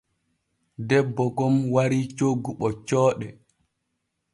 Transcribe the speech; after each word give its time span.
Debbo 0.87 1.23
gom 1.37 1.55
warii 1.73 2.07
coggu 2.17 2.51
ɓoccooɗe. 2.59 3.27